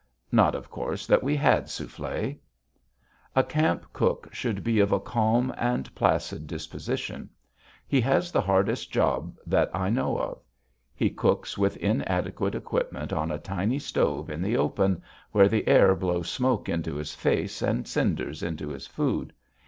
Not, 0.31 0.55
of 0.55 0.67
course, 0.71 1.05
that 1.05 1.21
we 1.21 1.35
had 1.35 1.65
soufflé. 1.65 2.39
A 3.35 3.43
camp 3.43 3.85
cook 3.93 4.33
should 4.33 4.63
be 4.63 4.79
of 4.79 4.91
a 4.91 4.99
calm 4.99 5.53
and 5.55 5.93
placid 5.93 6.47
disposition. 6.47 7.29
He 7.87 8.01
has 8.01 8.31
the 8.31 8.41
hardest 8.41 8.91
job 8.91 9.37
that 9.45 9.69
I 9.75 9.91
know 9.91 10.17
of. 10.17 10.41
He 10.95 11.11
cooks 11.11 11.55
with 11.55 11.77
inadequate 11.77 12.55
equipment 12.55 13.13
on 13.13 13.29
a 13.29 13.37
tiny 13.37 13.77
stove 13.77 14.31
in 14.31 14.41
the 14.41 14.57
open, 14.57 15.03
where 15.33 15.47
the 15.47 15.67
air 15.67 15.93
blows 15.93 16.31
smoke 16.31 16.67
into 16.67 16.95
his 16.95 17.13
face 17.13 17.61
and 17.61 17.87
cinders 17.87 18.41
into 18.41 18.69
his 18.69 18.87
food. 18.87 19.33